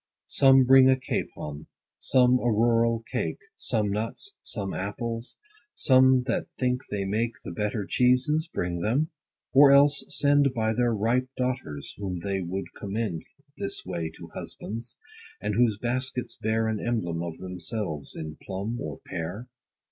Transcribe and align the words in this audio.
50 0.25 0.25
Some 0.29 0.63
bring 0.63 0.89
a 0.89 0.99
capon, 0.99 1.67
some 1.99 2.39
a 2.39 2.51
rural 2.51 3.03
cake, 3.03 3.37
Some 3.59 3.91
nuts, 3.91 4.33
some 4.41 4.73
apples; 4.73 5.37
some 5.75 6.23
that 6.23 6.47
think 6.57 6.81
they 6.89 7.05
make 7.05 7.33
The 7.43 7.51
better 7.51 7.85
cheeses, 7.85 8.49
bring 8.51 8.79
them; 8.79 9.11
or 9.53 9.69
else 9.71 10.03
send 10.07 10.55
By 10.55 10.73
their 10.73 10.91
ripe 10.91 11.29
daughters, 11.37 11.93
whom 11.99 12.21
they 12.21 12.41
would 12.41 12.73
commend 12.75 13.21
This 13.59 13.85
way 13.85 14.09
to 14.17 14.31
husbands; 14.33 14.97
and 15.39 15.53
whose 15.53 15.77
baskets 15.77 16.35
bear 16.35 16.67
An 16.67 16.79
emblem 16.79 17.21
of 17.21 17.37
themselves 17.37 18.15
in 18.15 18.37
plum, 18.43 18.81
or 18.81 19.01
pear. 19.05 19.49